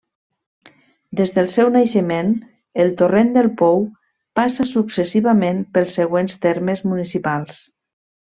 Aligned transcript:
Des 1.19 1.33
del 1.35 1.49
seu 1.55 1.67
naixement, 1.75 2.31
el 2.85 2.89
Torrent 3.01 3.29
del 3.35 3.49
Pou 3.61 3.85
passa 4.41 4.67
successivament 4.71 5.61
pels 5.77 5.99
següents 6.01 6.39
termes 6.49 6.83
municipals. 6.91 7.61